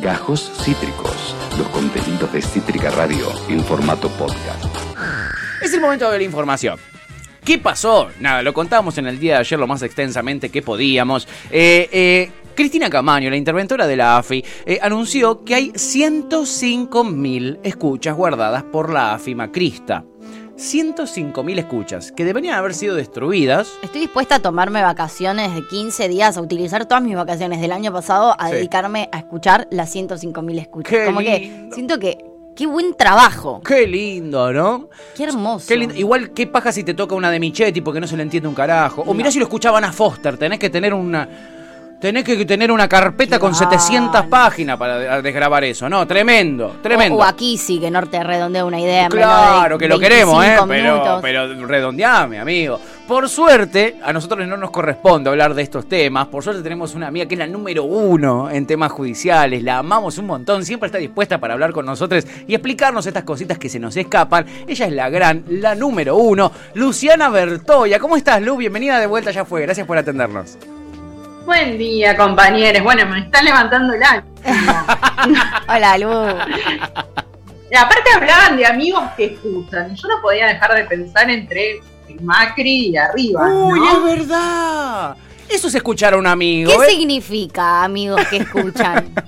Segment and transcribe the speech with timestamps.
[0.00, 4.64] Gajos Cítricos, los contenidos de Cítrica Radio en formato podcast.
[5.62, 6.78] Es el momento de la información.
[7.44, 8.08] ¿Qué pasó?
[8.18, 11.28] Nada, lo contamos en el día de ayer lo más extensamente que podíamos.
[11.50, 18.16] Eh, eh, Cristina Camaño, la interventora de la AFI, eh, anunció que hay 105.000 escuchas
[18.16, 20.04] guardadas por la AFI Macrista.
[20.60, 23.72] 105.000 escuchas que deberían haber sido destruidas.
[23.82, 27.90] Estoy dispuesta a tomarme vacaciones de 15 días, a utilizar todas mis vacaciones del año
[27.92, 28.56] pasado a Sí.
[28.56, 30.90] dedicarme a escuchar las 105.000 escuchas.
[30.90, 32.18] Qué Como que siento que
[32.54, 33.62] qué buen trabajo.
[33.66, 34.90] Qué lindo, ¿no?
[35.16, 35.66] Qué hermoso.
[35.66, 35.94] Qué lindo.
[35.94, 38.54] Igual, qué paja si te toca una de Michetti porque no se le entiende un
[38.54, 39.02] carajo.
[39.06, 41.26] O mirá si lo escuchaban a Foster, tenés que tener una.
[42.00, 43.70] Tenés que tener una carpeta con Claro.
[43.72, 46.06] 700 páginas para de- desgrabar eso, ¿no?
[46.06, 47.16] Tremendo, tremendo.
[47.16, 49.06] O, o aquí sí, que no te redondea una idea.
[49.10, 50.56] Claro de que lo queremos, ¿eh?
[50.58, 52.80] 25 Pero, pero redondeame, amigo.
[53.06, 56.28] Por suerte, a nosotros no nos corresponde hablar de estos temas.
[56.28, 59.62] Por suerte tenemos una amiga que es la número uno en temas judiciales.
[59.62, 60.64] La amamos un montón.
[60.64, 64.46] Siempre está dispuesta para hablar con nosotros y explicarnos estas cositas que se nos escapan.
[64.66, 67.98] Ella es la gran, la número uno, Luciana Bertoya.
[67.98, 68.56] ¿Cómo estás, Lu?
[68.56, 69.60] Bienvenida de vuelta, ya fue.
[69.60, 70.56] Gracias por atendernos.
[71.50, 72.84] Buen día, compañeros.
[72.84, 74.28] Bueno, me están levantando el ánimo.
[75.68, 76.08] Hola, Lu.
[77.68, 79.90] Y aparte hablaban de amigos que escuchan.
[79.92, 81.80] Y yo no podía dejar de pensar entre
[82.20, 83.48] Macri y arriba.
[83.48, 83.90] ¡Uy, ¿no?
[84.08, 85.16] es verdad!
[85.48, 86.70] Eso es escuchar a un amigo.
[86.70, 86.90] ¿Qué ¿eh?
[86.90, 89.12] significa, amigos que escuchan?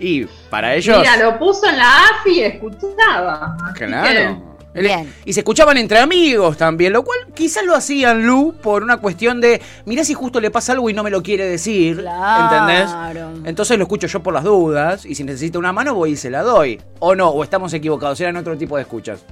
[0.00, 0.96] Y para ellos.
[0.96, 3.56] Mira, lo puso en la AFI y escuchaba.
[3.74, 4.47] Claro.
[4.80, 5.14] Bien.
[5.24, 9.40] Y se escuchaban entre amigos también, lo cual quizás lo hacían Lu por una cuestión
[9.40, 12.90] de, mirá si justo le pasa algo y no me lo quiere decir, ¿entendés?
[12.90, 13.32] Claro.
[13.44, 16.30] Entonces lo escucho yo por las dudas y si necesita una mano voy y se
[16.30, 16.80] la doy.
[16.98, 19.24] O no, o estamos equivocados, eran otro tipo de escuchas.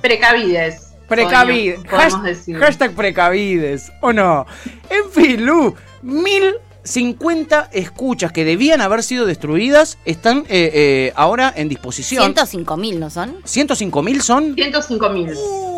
[0.00, 0.94] Precavides.
[1.08, 1.80] Precavides.
[1.84, 2.58] podemos-.
[2.58, 4.46] Hashtag precavides, ¿o no?
[4.88, 5.74] En fin, Lu,
[6.84, 12.22] 1050 escuchas que debían haber sido destruidas están eh, eh, ahora en disposición.
[12.24, 13.36] 105 mil, ¿no son?
[13.44, 15.34] 105 mil son 105 mil.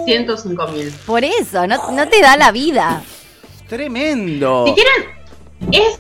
[0.07, 0.93] 105 mil.
[1.07, 3.03] Por eso, no, no te da la vida.
[3.69, 4.65] tremendo.
[4.67, 5.11] Si quieren,
[5.73, 5.99] eso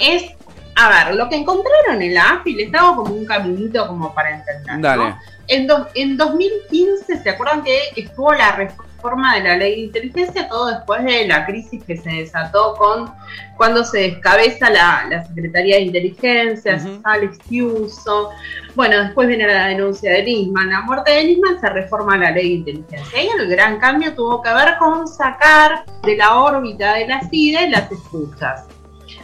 [0.00, 0.24] es.
[0.74, 4.76] A ver, lo que encontraron en la AFI les como un caminito como para entender.
[4.76, 4.80] ¿no?
[4.80, 5.14] Dale.
[5.48, 10.48] En, do- en 2015, ¿se acuerdan que estuvo la reforma de la ley de inteligencia?
[10.48, 13.12] Todo después de la crisis que se desató con
[13.56, 18.30] cuando se descabeza la, la Secretaría de Inteligencia, se sale Fiuso.
[18.74, 20.70] Bueno, después viene la denuncia de Nisman.
[20.70, 23.22] La muerte de Nisman se reforma la ley de inteligencia.
[23.22, 27.68] Y el gran cambio tuvo que ver con sacar de la órbita de la CIDE
[27.68, 28.64] las escuchas.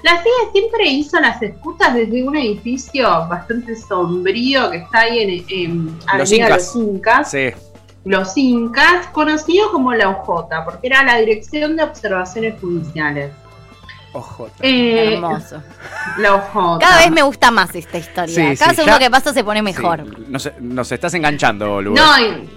[0.02, 5.30] La CIDE siempre hizo las escuchas desde un edificio bastante sombrío que está ahí en,
[5.48, 6.74] en Avenida Incas.
[6.74, 7.67] Los Incas, Sí.
[8.08, 13.32] Los Incas, conocido como la OJ, porque era la Dirección de Observaciones Judiciales.
[14.14, 14.48] Ojo.
[14.60, 15.62] Eh, Hermoso.
[16.16, 16.78] La OJ.
[16.80, 18.34] Cada vez me gusta más esta historia.
[18.52, 20.04] Sí, Cada sí, segundo ya- que pasa se pone mejor.
[20.06, 21.94] Sí, nos, nos estás enganchando, Lu.
[21.94, 22.48] No, y-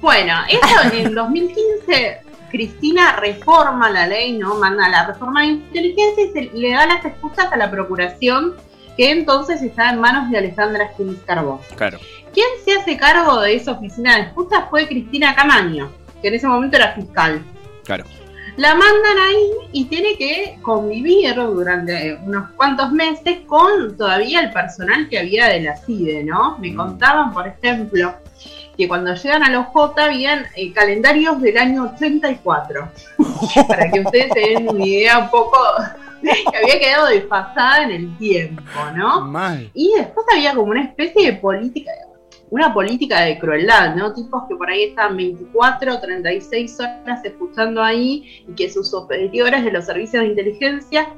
[0.00, 2.20] bueno, eso en 2015
[2.50, 4.54] Cristina reforma la ley, ¿no?
[4.54, 8.54] Manda la reforma de inteligencia y se le da las escuchas a la procuración
[8.96, 11.60] que entonces está en manos de Alejandra Gil Carbó.
[11.76, 11.98] Claro.
[12.32, 14.64] ¿Quién se hace cargo de esa oficina de escuchas?
[14.70, 15.90] Fue Cristina Camaño,
[16.22, 17.42] que en ese momento era fiscal.
[17.84, 18.04] Claro.
[18.56, 25.08] La mandan ahí y tiene que convivir durante unos cuantos meses con todavía el personal
[25.08, 26.58] que había de la CIDE, ¿no?
[26.58, 26.76] Me Mm.
[26.76, 28.14] contaban, por ejemplo,
[28.76, 32.88] que cuando llegan a los J habían eh, calendarios del año 84.
[33.68, 35.58] Para que ustedes se den una idea un poco
[36.22, 38.62] que había quedado desfasada en el tiempo,
[38.96, 39.22] ¿no?
[39.26, 39.70] Mal.
[39.74, 41.90] Y después había como una especie de política,
[42.50, 44.12] una política de crueldad, ¿no?
[44.12, 49.72] Tipos que por ahí estaban 24, 36 horas escuchando ahí y que sus superiores de
[49.72, 51.08] los servicios de inteligencia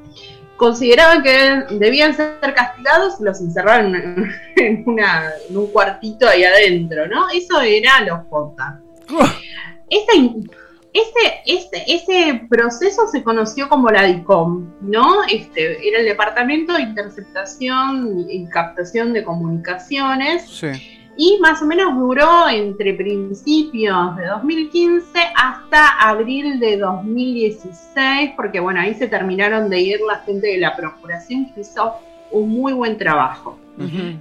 [0.56, 6.44] consideraban que debían ser castigados y los encerraron en, en una, en un cuartito ahí
[6.44, 7.28] adentro, ¿no?
[7.30, 8.80] Eso era los J.
[9.90, 10.48] Esa in-
[10.92, 15.24] ese, ese, ese proceso se conoció como la DICOM, ¿no?
[15.24, 20.68] Este, era el Departamento de Interceptación y Captación de Comunicaciones Sí.
[21.16, 28.80] y más o menos duró entre principios de 2015 hasta abril de 2016, porque bueno,
[28.80, 31.94] ahí se terminaron de ir la gente de la Procuración que hizo
[32.30, 33.58] un muy buen trabajo.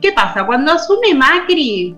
[0.02, 0.46] ¿Qué pasa?
[0.46, 1.96] Cuando asume Macri,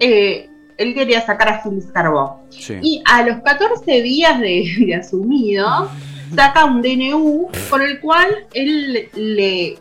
[0.00, 0.48] eh,
[0.78, 2.40] él quería sacar a Gilles Carbó.
[2.50, 2.78] Sí.
[2.82, 5.90] Y a los 14 días de, de asumido,
[6.34, 9.78] saca un DNU con el cual él le-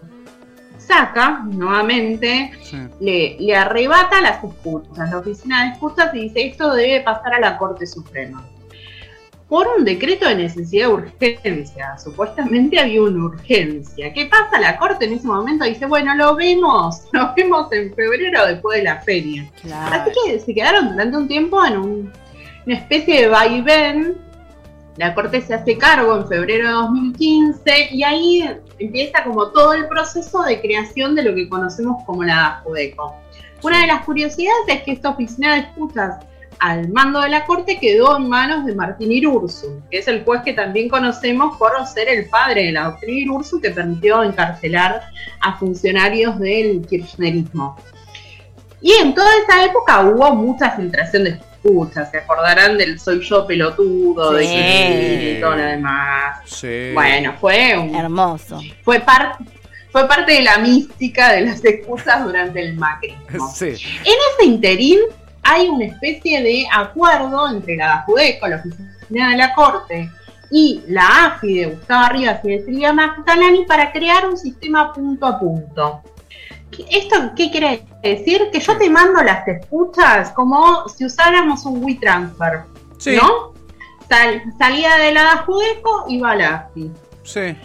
[0.77, 2.77] saca nuevamente, Sí.
[2.99, 7.39] le, le arrebata las escuchas, la oficina de escuchas y dice esto debe pasar a
[7.39, 8.45] la Corte Suprema.
[9.53, 11.95] Por un decreto de necesidad de urgencia.
[11.99, 14.11] Supuestamente había una urgencia.
[14.11, 14.59] ¿Qué pasa?
[14.59, 18.83] La Corte en ese momento dice, bueno, lo vemos, lo vemos en febrero después de
[18.85, 19.47] la feria.
[19.91, 24.17] Así que se quedaron durante un tiempo en una especie de vaivén.
[24.97, 29.87] La Corte se hace cargo en febrero de 2015 y ahí empieza como todo el
[29.87, 33.15] proceso de creación de lo que conocemos como la DAJUDECO.
[33.61, 36.25] Una de las curiosidades es que esta oficina de escuchas
[36.63, 40.43] al mando de la corte quedó en manos de Martín Irurzu, que es el juez
[40.45, 45.01] que también conocemos por ser el padre de la doctrina Irurzu que permitió encarcelar
[45.41, 47.75] a funcionarios del kirchnerismo.
[48.79, 53.45] Y en toda esa época hubo mucha filtración de escuchas, se acordarán del soy yo
[53.45, 56.39] pelotudo, de que y todo lo demás.
[56.45, 56.91] Sí.
[56.93, 58.61] Bueno, fue un, Hermoso.
[58.83, 59.43] fue parte
[59.91, 63.51] fue parte de la mística de las excusas durante el macrismo.
[63.53, 63.65] Sí.
[63.65, 64.99] En ese interín
[65.43, 70.09] hay una especie de acuerdo entre la Judeco, la Oficina de la Corte,
[70.51, 75.25] y la AFI de Gustavo Rivas y de Silvia Magdalani para crear un sistema punto
[75.25, 76.01] a punto.
[76.91, 78.49] ¿Esto qué quiere decir?
[78.51, 82.61] Que yo te mando las escuchas como si usáramos un WeTransfer,
[82.97, 83.15] Sí.
[83.15, 83.53] ¿no?
[84.09, 86.91] Sal- salía de la Judeco y va a la AFI.
[87.23, 87.55] Sí.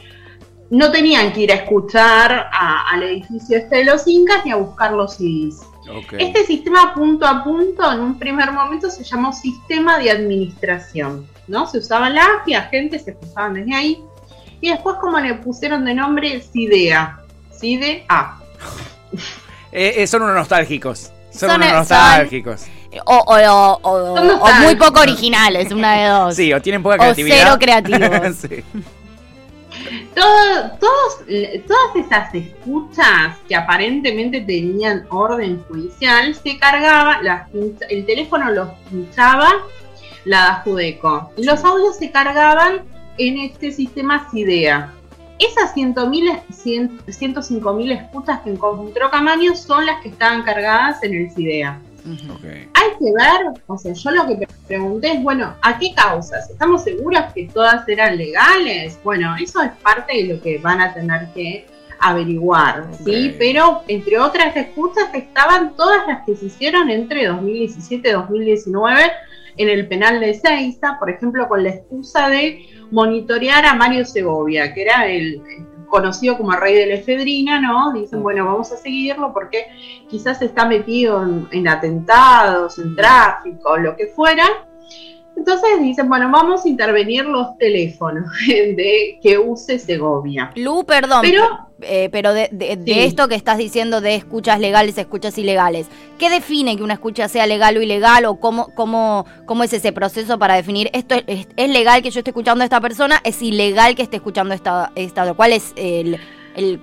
[0.70, 4.56] No tenían que ir a escuchar a- al edificio este de los Incas ni a
[4.56, 5.60] buscar los CDs.
[6.18, 11.66] Este sistema punto a punto en un primer momento se llamó sistema de administración, ¿no?
[11.66, 14.02] Se usaba la AFI, agentes se cruzaban desde ahí,
[14.60, 17.20] y después como le pusieron de nombre CIDEA,
[17.58, 18.34] CIDEA.
[19.70, 21.10] Eh, eh, son unos nostálgicos.
[21.30, 22.62] Son, Son- unos son- nostálgicos.
[23.04, 26.34] O, o, o- o- Son o muy poco originales, una de dos.
[26.36, 27.36] Sí, o tienen poca O creatividad.
[27.38, 28.36] cero creativos.
[28.36, 28.64] sí.
[30.18, 31.18] Todo- todos,
[31.66, 37.20] todas esas escuchas que aparentemente tenían orden judicial se cargaba,
[37.52, 39.48] pincha- el teléfono los pinchaba
[40.24, 41.30] la Judeco.
[41.36, 42.82] Los audios se cargaban
[43.16, 44.92] en este sistema CIDEA.
[45.38, 51.30] Esas 100.000 cien- 105.000 escuchas que encontró Camaño son las que estaban cargadas en el
[51.30, 51.78] CIDEA.
[52.04, 52.38] Ujú.
[52.98, 56.50] Que ver, o sea, yo lo que pre- pregunté es, bueno, ¿a qué causas?
[56.50, 58.98] ¿Estamos seguros que todas eran legales?
[59.04, 61.66] Bueno, eso es parte de lo que van a tener que
[62.00, 63.34] averiguar, ¿sí?
[63.38, 69.02] Pero entre otras escuchas estaban todas las que se hicieron entre 2017 y 2019
[69.56, 74.72] en el penal de Seiza, por ejemplo, con la excusa de monitorear a Mario Segovia,
[74.72, 75.42] que era el
[75.88, 77.92] conocido como rey de la efedrina, ¿no?
[77.92, 79.66] Dicen, bueno, vamos a seguirlo porque
[80.08, 84.44] quizás está metido en, en atentados, en tráfico, lo que fuera.
[85.36, 90.50] Entonces dicen, bueno, vamos a intervenir los teléfonos de que use Segovia.
[90.56, 95.36] Lu, perdón, Pero- eh, pero de, de- esto que estás diciendo de escuchas legales, escuchas
[95.38, 95.86] ilegales,
[96.18, 99.92] ¿qué define que una escucha sea legal o ilegal o cómo, cómo, cómo es ese
[99.92, 103.20] proceso para definir esto es, es- es legal que yo esté escuchando a esta persona,
[103.24, 105.34] es ilegal que esté escuchando esta, esta otra?
[105.34, 106.18] ¿Cuál es el,
[106.56, 106.80] el-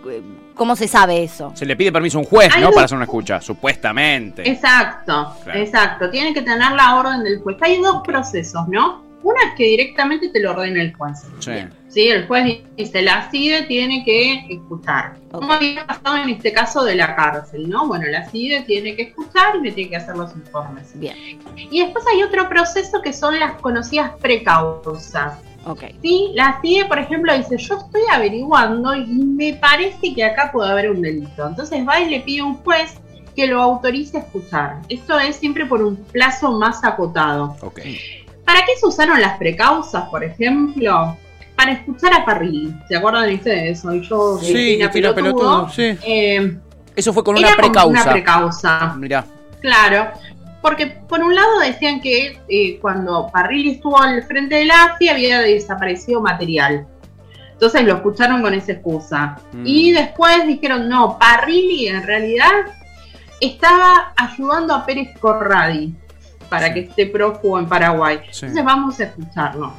[0.56, 1.51] cómo se sabe eso?
[1.56, 2.71] Se le pide permiso a un juez, ¿no?
[2.71, 4.50] Para hacer una escucha, supuestamente.
[4.50, 5.59] Exacto, Claro.
[5.59, 6.09] exacto.
[6.09, 7.57] Tiene que tener la orden del juez.
[7.62, 9.03] Hay dos procesos, ¿no?
[9.24, 11.24] Una es que directamente te lo ordena el juez.
[11.39, 11.51] Sí.
[11.95, 15.13] Sí, el juez dice, la CIDE tiene que escuchar.
[15.31, 17.88] Como había pasado en este caso de la cárcel, ¿no?
[17.88, 20.92] Bueno, la CIDE tiene que escuchar y me tiene que hacer los informes.
[20.95, 21.15] Bien,
[21.56, 25.39] Y después hay otro proceso que son las conocidas precausas.
[25.65, 25.83] ok.
[26.01, 30.71] Sí, la CIDE, por ejemplo, dice, yo estoy averiguando y me parece que acá puede
[30.71, 31.47] haber un delito.
[31.47, 32.95] Entonces va y le pide a un juez
[33.37, 34.81] que lo autorice a escuchar.
[34.90, 37.56] Esto es siempre por un plazo más acotado.
[37.61, 37.80] Ok.
[38.44, 41.18] ¿Para qué se usaron las precausas, por ejemplo?
[41.56, 42.76] Para escuchar a Parrilli.
[42.88, 43.80] ¿Se acuerdan ustedes?
[43.80, 45.97] Soy yo, Sí, Cristina Cristina Pelotudo, sí.
[46.06, 46.57] Eh,
[46.95, 47.88] Eso fue con una precausa.
[47.90, 48.95] una precausa.
[48.97, 49.26] Mirá.
[49.62, 50.12] Claro,
[50.62, 55.09] porque por un lado decían que eh, cuando Parrilli estuvo al frente de la AFI
[55.09, 56.85] había desaparecido material.
[57.54, 59.38] Entonces lo escucharon con esa excusa.
[59.54, 59.64] Mm.
[59.66, 62.52] Y después dijeron, no, Parrilli en realidad
[63.40, 65.94] estaba ayudando a Pérez Corradi
[66.50, 66.74] para Sí.
[66.74, 68.19] que esté prófugo en Paraguay.
[68.31, 68.45] Sí.
[68.45, 69.74] Entonces vamos a escucharlo.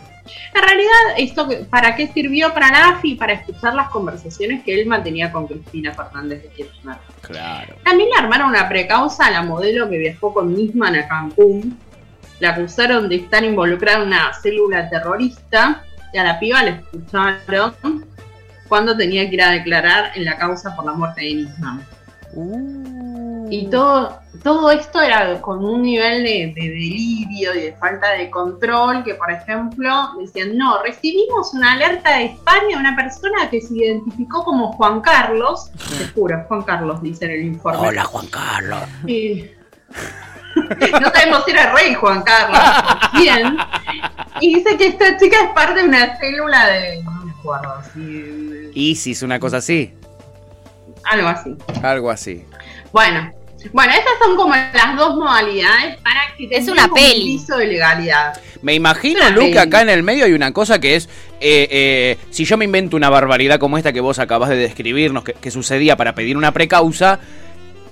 [0.54, 3.14] En realidad, esto ¿para qué sirvió para la AFI?
[3.16, 6.96] Para escuchar las conversaciones que él mantenía con Cristina Fernández de Kirchner.
[7.22, 7.76] Claro.
[7.84, 11.78] También le armaron una precausa a la modelo que viajó con Nisman a Cancún.
[12.40, 18.04] La acusaron de estar involucrada en una célula terrorista y a la piba la escucharon
[18.68, 21.86] cuando tenía que ir a declarar en la causa por la muerte de Nisman.
[22.34, 22.95] Uh.
[23.50, 28.30] Y todo, todo esto era con un nivel de, de delirio y de falta de
[28.30, 33.60] control, que por ejemplo decían, no, recibimos una alerta de España de una persona que
[33.60, 37.88] se identificó como Juan Carlos, te juro, Juan Carlos, dice en el informe.
[37.88, 38.82] Hola, Juan Carlos.
[39.06, 39.44] Y-
[41.00, 42.60] no sabemos si era rey Juan Carlos.
[43.20, 43.56] Bien.
[44.40, 47.02] y dice que esta chica es parte de una célula de.
[47.02, 47.74] No me acuerdo.
[47.94, 49.94] Si, Isis, una cosa así.
[51.04, 51.56] algo así.
[51.82, 52.44] Algo así.
[52.96, 53.30] Bueno.
[53.72, 57.20] Bueno, estas son como las dos modalidades para que Es una peli.
[57.20, 58.40] un viso de legalidad.
[58.62, 59.58] Me imagino, Una Lu, que peli.
[59.58, 61.06] acá en el medio hay una cosa que es,
[61.40, 65.24] eh, eh, si yo me invento una barbaridad como esta que vos acabas de describirnos,
[65.24, 67.18] que, que sucedía para pedir una precausa,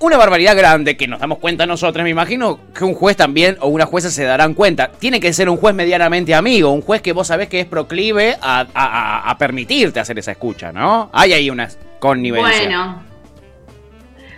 [0.01, 3.69] una barbaridad grande que nos damos cuenta nosotros, me imagino que un juez también o
[3.69, 4.91] una jueza se darán cuenta.
[4.93, 8.37] Tiene que ser un juez medianamente amigo, un juez que vos sabés que es proclive
[8.41, 11.11] a, a- a- a permitirte hacer esa escucha, ¿no?
[11.13, 11.69] Hay ahí una
[11.99, 12.59] connivencia.
[12.69, 13.14] Bueno.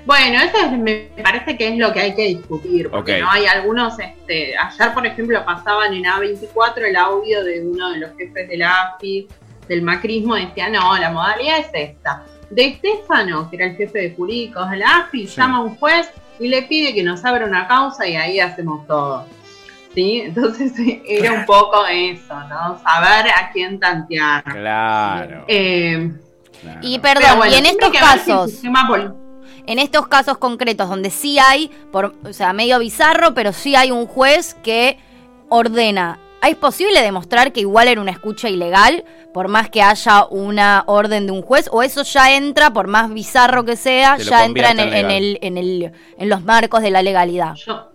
[0.07, 3.47] Bueno, eso es- me parece que es lo que hay que discutir, porque no hay
[3.47, 8.49] algunos, este, ayer por ejemplo pasaban en A24 el audio de uno de los jefes
[8.49, 9.27] de la AFI,
[9.69, 12.23] del macrismo, decía, no, la modalidad es esta.
[12.51, 15.37] De Estefano, que era el jefe de jurídicos de la AFI, Sí.
[15.37, 16.09] llama a un juez
[16.39, 19.27] y le pide que nos abra una causa y ahí hacemos todo.
[19.93, 20.21] ¿Sí?
[20.27, 20.73] Entonces
[21.09, 22.79] era un poco eso, ¿no?
[22.79, 24.45] Saber a quién tantear.
[24.45, 25.45] Claro.
[25.49, 26.13] Eh,
[26.61, 26.79] claro.
[26.83, 28.63] Y perdón, bueno, y en estos casos,
[29.67, 33.91] en estos casos concretos donde sí hay, por, o sea, medio bizarro, pero sí hay
[33.91, 34.99] un juez que
[35.49, 36.19] ordena.
[36.43, 39.05] ¿Es posible demostrar que igual era una escucha ilegal,
[39.35, 41.69] por más que haya una orden de un juez?
[41.73, 45.11] ¿O eso ya entra, por más bizarro que sea, ya entra en, el- en en,
[45.11, 47.55] el, en, el, en los marcos de la legalidad?
[47.55, 47.91] Yo,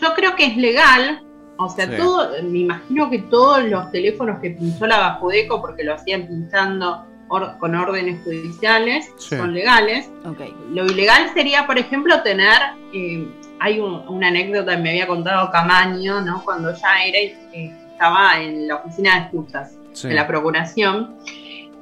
[0.00, 1.22] yo creo que es legal.
[1.58, 1.96] O sea, Sí.
[1.96, 7.04] todo, me imagino que todos los teléfonos que pinchó la Bajudeco, porque lo hacían pinchando
[7.28, 9.36] or- con órdenes judiciales, Sí.
[9.36, 10.10] son legales.
[10.70, 12.58] Lo ilegal sería, por ejemplo, tener,
[12.92, 13.26] eh,
[13.60, 16.42] hay un- una anécdota que me había contado Camaño, ¿no?
[16.44, 20.08] Cuando ya era, eh, estaba en la oficina de escuchas Sí.
[20.08, 21.16] de la procuración,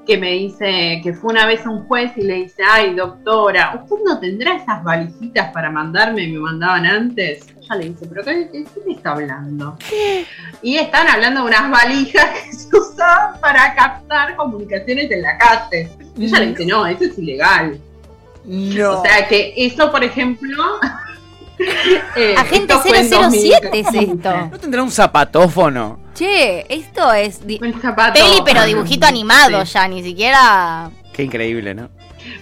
[0.06, 3.80] que me dice que fue una vez a un juez y le dice, ay doctora,
[3.82, 6.28] ¿usted no tendrá esas valijitas para mandarme?
[6.28, 7.53] Me mandaban antes.
[7.64, 9.76] Ella le dice, ¿pero qué, qué, qué me está hablando?
[10.62, 15.90] Y están hablando de unas valijas que se usaban para captar comunicaciones en la calle.
[16.16, 17.80] Y ella le dice, no, eso es ilegal.
[18.44, 19.00] No.
[19.00, 20.62] O sea que eso, por ejemplo...
[22.16, 23.98] eh, Agente esto fue en 007 es 2015.
[24.12, 24.48] esto.
[24.50, 25.98] ¿No tendrá un zapatófono?
[26.14, 28.12] Che, esto es di- El zapato.
[28.20, 29.72] peli, pero dibujito animado Sí.
[29.72, 30.90] ya, ni siquiera.
[31.12, 31.88] Qué increíble, ¿no?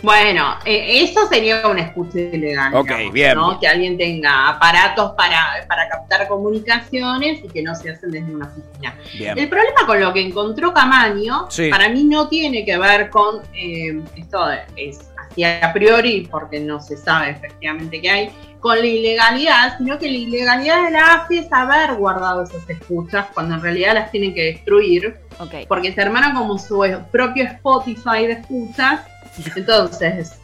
[0.02, 2.74] Bueno, eh, eso sería una escucha ilegal.
[2.74, 3.34] Ok, digamos, bien.
[3.36, 3.60] ¿no?
[3.60, 8.46] Que alguien tenga aparatos para, para captar comunicaciones y que no se hacen desde una
[8.46, 8.94] oficina.
[9.36, 11.68] El problema con lo que encontró Camaño, Sí.
[11.70, 16.80] para mí no tiene que ver con, eh, esto es así a priori, porque no
[16.80, 21.38] se sabe efectivamente qué hay, con la ilegalidad, sino que la ilegalidad de la AFI
[21.38, 25.54] es haber guardado esas escuchas cuando en realidad las tienen que destruir Ok.
[25.66, 29.00] porque se armaron como su propio Spotify de escuchas.
[29.56, 30.38] Entonces,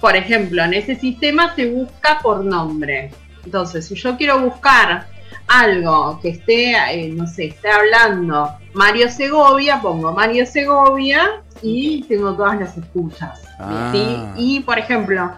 [0.00, 3.10] por ejemplo, en ese sistema se busca por nombre.
[3.44, 5.06] Entonces, si yo quiero buscar
[5.48, 12.34] algo que esté, eh, no sé, esté hablando Mario Segovia, pongo Mario Segovia y tengo
[12.34, 13.40] todas las escuchas.
[13.58, 13.90] Ah.
[13.92, 14.18] ¿sí?
[14.36, 15.32] Y, por ejemplo,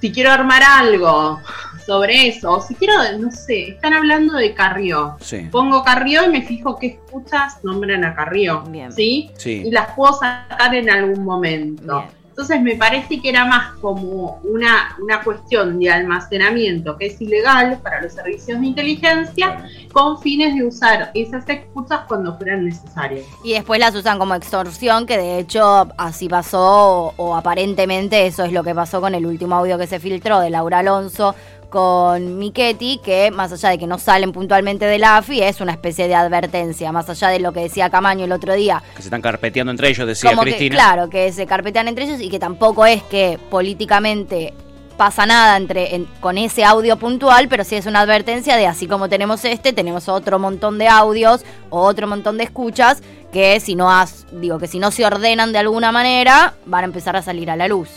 [0.00, 1.40] si quiero armar algo
[1.86, 5.16] sobre eso, o si quiero, no sé, están hablando de Carrió.
[5.20, 5.48] Sí.
[5.50, 8.62] Pongo Carrió y me fijo qué escuchas nombran a Carrió.
[8.62, 8.92] Bien.
[8.92, 9.30] ¿Sí?
[9.44, 12.00] Y las puedo sacar en algún momento.
[12.00, 12.24] Bien.
[12.34, 17.78] Entonces me parece que era más como una, una cuestión de almacenamiento que es ilegal
[17.80, 23.24] para los servicios de inteligencia con fines de usar esas escuchas cuando fueran necesarias.
[23.44, 28.42] Y después las usan como extorsión, que de hecho así pasó, o, o aparentemente eso
[28.42, 31.36] es lo que pasó con el último audio que se filtró de Laura Alonso
[31.74, 35.72] con Michetti, que más allá de que no salen puntualmente de la AFI, es una
[35.72, 39.08] especie de advertencia, más allá de lo que decía Camaño el otro día, Que se
[39.08, 40.76] están carpeteando entre ellos, decía como que, Cristina.
[40.76, 44.54] claro, que se carpetean entre ellos y que tampoco es que políticamente
[44.96, 48.86] pasa nada entre en- con ese audio puntual, pero sí es una advertencia de así
[48.86, 53.02] como tenemos este, tenemos otro montón de audios otro montón de escuchas
[53.32, 56.86] que si no has, digo que si no se ordenan de alguna manera, van a
[56.86, 57.88] empezar a salir a la luz.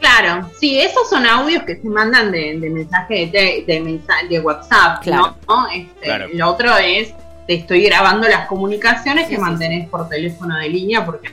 [0.00, 4.40] Claro, sí, esos son audios que se mandan de, de mensaje de, de, mensa- de
[4.40, 5.36] WhatsApp, Claro.
[5.48, 5.68] ¿no?
[5.68, 6.26] Este, Claro.
[6.34, 7.12] Lo otro es,
[7.46, 11.30] te estoy grabando las comunicaciones Sí, que sí, mantenés por teléfono de línea porque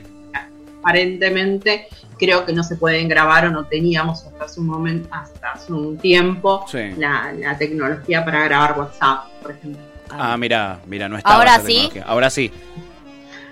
[0.80, 1.86] aparentemente
[2.18, 5.72] creo que no se pueden grabar o no teníamos hasta hace un momento, hasta hace
[5.72, 6.90] un tiempo Sí.
[6.96, 9.82] la, la tecnología para grabar WhatsApp, por ejemplo.
[10.10, 11.74] Ah, mira, mira, no estaba Ahora sí.
[11.74, 12.04] tecnología.
[12.06, 12.52] Ahora sí.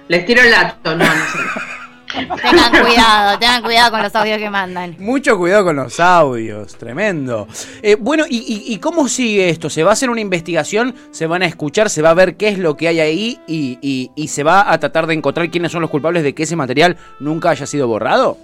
[0.09, 1.39] Les tiro el dato, no, no sé.
[2.13, 4.97] Tengan cuidado, tengan cuidado con los audios que mandan.
[4.99, 7.49] Mucho cuidado con los audios, tremendo.
[7.83, 9.71] Eh, bueno, ¿y, cómo sigue esto?
[9.71, 10.95] ¿Se va a hacer una investigación?
[11.11, 11.91] ¿Se van a escuchar?
[11.91, 13.41] ¿Se va a ver qué es lo que hay ahí?
[13.47, 16.45] ¿Y, y, y se va a tratar de encontrar quiénes son los culpables de que
[16.45, 18.37] ese material nunca haya sido borrado?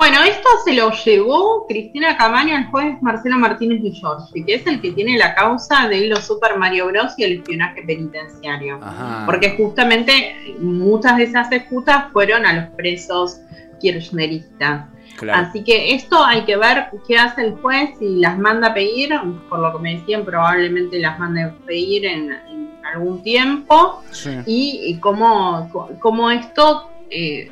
[0.00, 4.66] Bueno, esto se lo llevó Cristina Camaño al juez Marcelo Martínez de Giorgi, que es
[4.66, 7.12] el que tiene la causa de los Super Mario Bros.
[7.18, 8.78] y el espionaje penitenciario.
[8.82, 9.24] Ajá.
[9.26, 13.40] Porque justamente muchas de esas escuchas fueron a los presos
[13.78, 14.86] kirchneristas.
[15.18, 15.46] Claro.
[15.46, 19.10] Así que esto hay que ver qué hace el juez, si las manda a pedir,
[19.50, 24.30] por lo que me decían, probablemente las mande a pedir en, en algún tiempo, Sí.
[24.46, 25.68] y, y cómo,
[26.00, 27.50] cómo esto eh,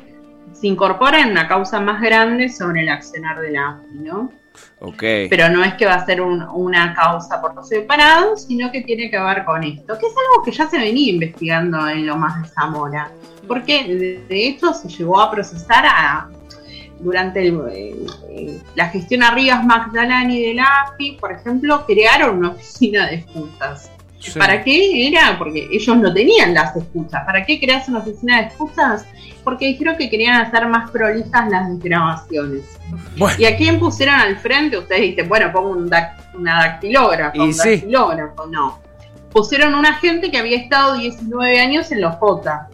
[0.59, 4.31] se incorpora en una causa más grande sobre el accionar de la AFI, ¿no?
[4.79, 5.03] Ok.
[5.29, 9.09] Pero no es que va a ser un- una causa por separado, sino que tiene
[9.09, 12.49] que ver con esto, que es algo que ya se venía investigando en Lomas de
[12.49, 13.09] Zamora,
[13.47, 16.27] porque de, hecho se llegó a procesar a
[16.99, 17.95] durante el, eh,
[18.29, 23.15] eh, la gestión a Rivas Magdalani de la AFI, por ejemplo, crearon una oficina de
[23.15, 23.89] escuchas.
[24.19, 24.37] Sí.
[24.37, 25.37] ¿Para qué era?
[25.37, 27.23] Porque ellos no tenían las escuchas.
[27.25, 29.05] ¿Para qué creas una oficina de escuchas?
[29.43, 32.63] Porque dijeron que querían hacer más prolijas las grabaciones.
[33.17, 33.35] Bueno.
[33.39, 34.77] ¿Y a quién pusieron al frente?
[34.77, 35.89] Ustedes dicen, bueno, pongo un
[36.35, 37.69] una dactilógrafa, Y un sí.
[37.75, 38.45] dactilógrafo.
[38.47, 38.79] No.
[39.31, 42.67] Pusieron una gente que había estado 19 años en los J,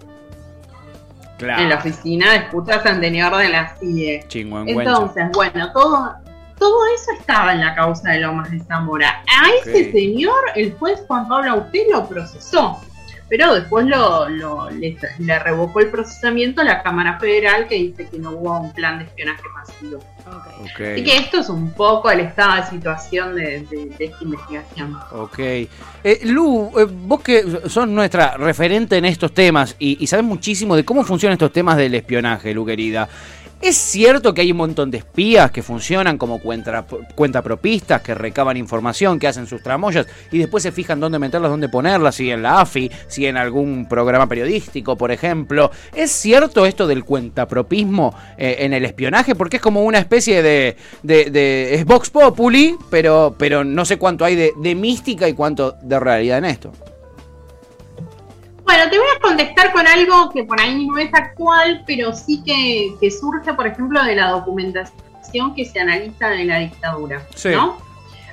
[1.38, 1.62] Claro.
[1.62, 4.26] en la oficina de escuchas anterior de la CIE.
[4.32, 6.14] Entonces, bueno, todo,
[6.58, 9.24] todo eso estaba en la causa de Lomas de Zamora.
[9.28, 12.80] A ese señor, el juez Juan Pablo Auté lo procesó,
[13.28, 18.08] pero después lo, lo- le, le revocó el procesamiento a la Cámara Federal que dice
[18.08, 19.98] que no hubo un plan de espionaje masivo.
[20.28, 20.82] Ok.
[20.94, 24.98] Así que esto es un poco el estado de situación de, de- de esta investigación.
[25.12, 25.40] Ok.
[25.40, 25.70] Eh,
[26.24, 30.86] Lu, eh, vos que sos nuestra referente en estos temas y, y sabes muchísimo de
[30.86, 33.10] cómo funcionan estos temas del espionaje, Lu querida.
[33.62, 36.86] ¿Es cierto que hay un montón de espías que funcionan como cuenta,
[37.16, 41.70] cuentapropistas, que recaban información, que hacen sus tramoyas y después se fijan dónde meterlas, dónde
[41.70, 45.72] ponerlas, si en la AFI, si en algún programa periodístico, por ejemplo?
[45.96, 49.36] ¿Es cierto esto del cuentapropismo eh, en el espionaje?
[49.36, 53.98] Porque es como una especie de, de, de es Vox Populi, pero, pero no sé
[53.98, 56.72] cuánto hay de, de mística y cuánto de realidad en esto.
[58.76, 62.44] Bueno, te voy a contestar con algo que por ahí no es actual, pero sí
[62.46, 67.26] que, que surge, por ejemplo, de la documentación que se analiza de la dictadura.
[67.34, 67.52] Sí.
[67.52, 67.78] ¿no?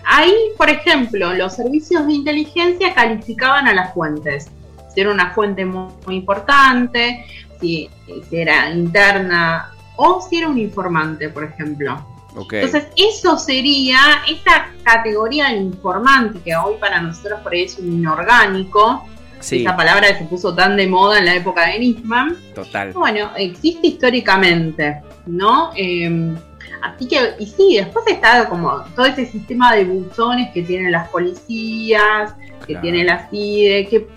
[0.04, 4.50] Ahí, por ejemplo, los servicios de inteligencia calificaban a las fuentes.
[4.92, 7.24] Si era una fuente muy, muy importante,
[7.60, 7.88] si,
[8.28, 12.04] si era interna o si era un informante, por ejemplo.
[12.34, 12.54] Ok.
[12.54, 17.92] Entonces, eso sería esa categoría de informante que hoy para nosotros por ahí es un
[17.92, 19.06] inorgánico,
[19.42, 22.36] sí, esa palabra que se puso tan de moda en la época de Nisman.
[22.54, 22.92] total.
[22.92, 25.70] Bueno, existe históricamente, ¿no?
[25.76, 26.34] Eh,
[26.82, 31.08] así que, y sí, después está como todo ese sistema de buzones que tienen las
[31.08, 32.34] policías,
[32.66, 32.80] que Claro.
[32.82, 34.08] tiene la CIDE, que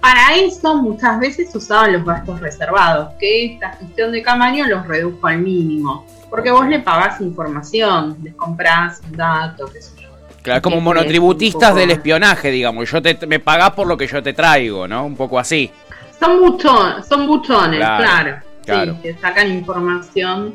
[0.00, 5.26] para eso muchas veces usaban los gastos reservados, que esta gestión de Camaño los redujo
[5.26, 6.06] al mínimo.
[6.30, 9.99] Porque vos le pagás información, les comprás datos, qué sé.
[10.42, 12.90] Claro, como monotributistas poco- del espionaje, digamos.
[12.90, 15.04] Yo te, me pagás por lo que yo te traigo, ¿no?
[15.06, 15.70] Un poco así.
[16.18, 18.36] Son buchones, son buchones, Claro, claro.
[18.64, 18.92] claro.
[18.94, 20.54] Sí, que sacan información.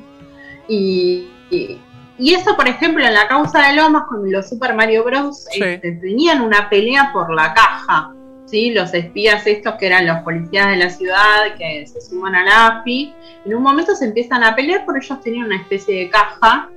[0.68, 1.80] Y, y,
[2.18, 5.46] y eso, por ejemplo, en la causa de Lomas con los Super Mario Bros.
[5.52, 5.62] Sí.
[5.62, 8.12] este, tenían una pelea por la caja.
[8.46, 8.72] ¿sí?
[8.72, 12.68] Los espías estos que eran los policías de la ciudad que se suman a la
[12.68, 13.14] AFI,
[13.46, 16.70] en un momento se empiezan a pelear porque ellos tenían una especie de caja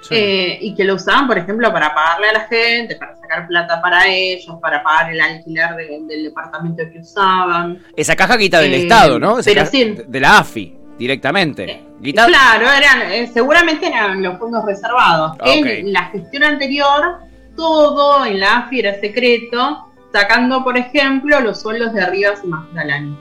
[0.00, 0.14] Sí.
[0.14, 3.80] eh, y que lo usaban, por ejemplo, para pagarle a la gente, para sacar plata
[3.82, 7.82] para ellos, para pagar el alquiler de- del departamento que usaban.
[7.96, 9.38] Esa caja guita del eh, Estado, ¿no?
[9.40, 9.96] Esa pero sí.
[10.06, 11.64] de- la AFI, directamente.
[11.70, 11.84] Eh,
[12.14, 15.36] Claro, eran, seguramente eran los fondos reservados.
[15.40, 15.50] Ah.
[15.50, 17.18] En la gestión anterior,
[17.56, 23.18] todo en la AFI era secreto, sacando, por ejemplo, los sueldos de Rivas y Magdalani.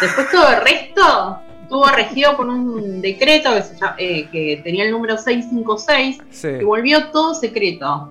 [0.00, 4.84] Después todo el resto estuvo regido por un decreto que, se llama- eh, que tenía
[4.84, 6.48] el número 656 Sí.
[6.60, 8.10] y volvió todo secreto.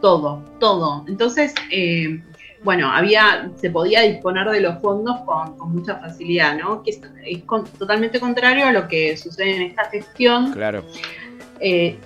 [0.00, 1.04] Todo, todo.
[1.08, 2.20] Entonces, eh,
[2.62, 6.82] bueno, había, se podía disponer de los fondos con, con mucha facilidad, ¿no?
[6.82, 10.84] Que es, es con- totalmente contrario a lo que sucede en esta gestión, Claro.
[11.60, 11.98] eh,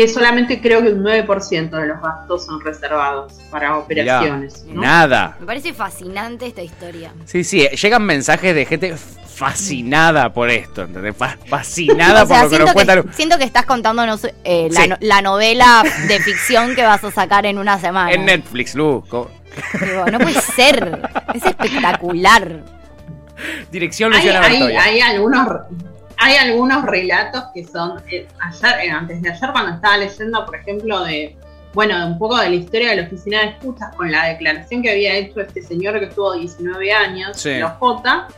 [0.00, 4.64] que solamente creo que un 9% de los gastos son reservados para operaciones.
[4.68, 4.80] ¿no?
[4.82, 5.36] Nada.
[5.40, 7.12] Me parece fascinante esta historia.
[7.24, 11.16] Sí, sí, llegan mensajes de gente fascinada por esto, ¿entendés?
[11.16, 13.04] Fa- Fascinada O sea, por lo que nos siento, cuenta Lu.
[13.04, 14.88] que, siento que estás contándonos eh, la, Sí.
[14.88, 18.12] no- la novela de ficción que vas a sacar en una semana.
[18.12, 19.02] En Netflix, Lu.
[19.80, 21.02] Digo, no puede ser.
[21.34, 22.62] Es espectacular.
[23.72, 25.48] Dirección Luciana hay- hay algunos
[26.18, 30.56] hay algunos relatos que son eh, ayer, eh, antes de ayer cuando estaba leyendo por
[30.56, 31.36] ejemplo de
[31.72, 34.90] bueno un poco de la historia de la oficina de escuchas con la declaración que
[34.90, 37.58] había hecho este señor que tuvo 19 años Sí.
[37.58, 38.28] la J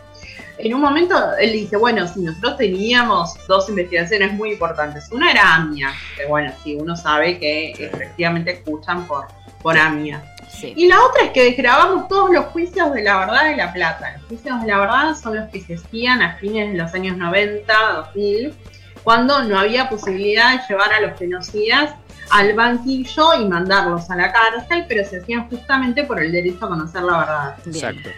[0.62, 5.10] en un momento él dice, bueno, si nosotros teníamos dos investigaciones muy importantes.
[5.10, 9.26] Una era AMIA, que bueno, si uno sabe que efectivamente escuchan por,
[9.62, 10.22] por AMIA.
[10.62, 14.16] Y la otra es que grabamos todos los juicios de la verdad de La Plata.
[14.18, 17.16] Los juicios de la verdad son los que se hacían a fines de los años
[17.16, 17.72] 90,
[18.14, 18.54] 2000,
[19.02, 21.94] cuando no había posibilidad de llevar a los genocidas
[22.30, 26.68] al banquillo y mandarlos a la cárcel, pero se hacían justamente por el derecho a
[26.68, 27.56] conocer la verdad.
[27.66, 28.10] Exacto.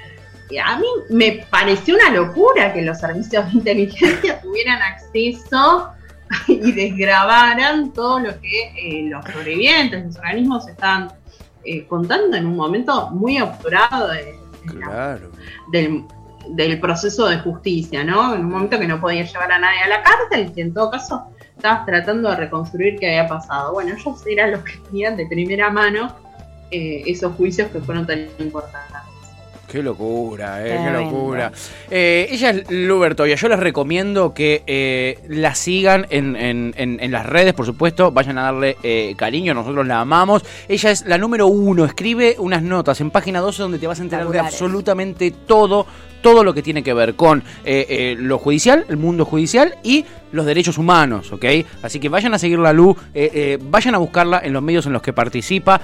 [0.50, 5.92] Y a mí me pareció una locura que los servicios de inteligencia tuvieran acceso
[6.46, 11.10] y desgrabaran todo lo que eh, los sobrevivientes, los organismos estaban
[11.64, 16.04] eh, contando en un momento muy obturado del,
[16.48, 18.34] del, proceso de justicia, ¿no?
[18.34, 20.74] En un momento que no podía llevar a nadie a la cárcel y que en
[20.74, 21.24] todo caso
[21.56, 23.72] estabas tratando de reconstruir qué había pasado.
[23.72, 26.14] Bueno, ellos eran los que tenían de primera mano
[26.70, 29.11] eh, esos juicios que fueron tan importantes.
[29.68, 31.52] Qué locura, eh, qué locura.
[31.90, 33.36] Eh, ella es Lubertoya.
[33.36, 38.10] Yo les recomiendo que eh, la sigan en, en, en, las redes, por supuesto.
[38.12, 40.44] Vayan a darle eh, cariño, nosotros la amamos.
[40.68, 41.84] Ella es la número uno.
[41.84, 45.86] Escribe unas notas en página 12 donde te vas a enterar de absolutamente todo
[46.22, 50.06] todo lo que tiene que ver con eh, eh, lo judicial, el mundo judicial y
[50.32, 51.44] los derechos humanos, ¿ok?
[51.82, 54.92] Así que vayan a seguir la luz, eh, vayan a buscarla en los medios en
[54.92, 55.80] los que participa.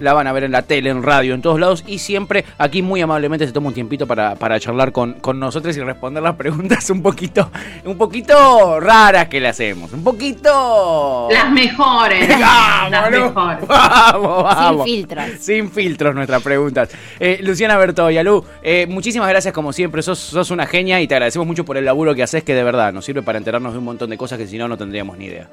[0.00, 2.82] la van a ver en la tele, en radio, en todos lados y siempre aquí
[2.82, 6.36] muy amablemente se toma un tiempito para, para charlar con, con nosotros y responder las
[6.36, 7.50] preguntas un poquito,
[7.84, 9.92] un poquito raras que le hacemos.
[9.92, 11.28] Un poquito...
[11.30, 12.28] Las mejores.
[12.90, 13.66] las mejores.
[13.66, 14.84] Vamos, vamos.
[14.84, 15.24] Sin filtros.
[15.40, 16.90] Sin filtros nuestras preguntas.
[17.40, 18.44] Luciana Bertoya, Lu,
[18.88, 22.22] muchísimas gracias como siempre, sos, una genia y te agradecemos mucho por el laburo que
[22.22, 24.58] haces, que de verdad nos sirve para enterarnos de un montón de cosas que si
[24.58, 25.48] no, no tendríamos ni idea.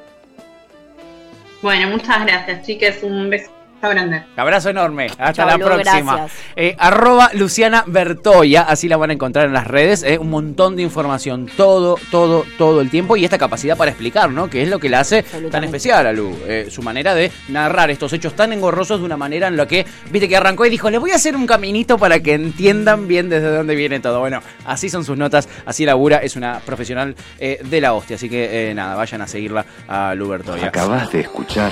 [1.61, 3.01] Bueno, muchas gracias, chicas.
[3.01, 4.23] Un beso grande.
[4.35, 5.07] Abrazo enorme.
[5.17, 6.27] Hasta la próxima.
[6.55, 10.03] Eh, arroba Luciana Bertoya, así la van a encontrar en las redes.
[10.03, 13.17] Eh, un montón de información, todo, todo, todo el tiempo.
[13.17, 14.49] Y esta capacidad para explicar, ¿no?
[14.49, 16.35] Que es lo que la hace tan especial a Lu.
[16.47, 19.85] Eh, su manera de narrar estos hechos tan engorrosos de una manera en la que,
[20.11, 23.29] viste, que arrancó y dijo, le voy a hacer un caminito para que entiendan bien
[23.29, 24.19] desde dónde viene todo.
[24.19, 26.17] Bueno, así son sus notas, así labura.
[26.17, 28.15] Es una profesional de la hostia.
[28.15, 30.67] Así que nada, vayan a seguirla a Lu Bertoya.
[30.67, 31.71] Acabas de escuchar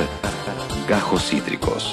[0.88, 1.93] Gajos Cítricos.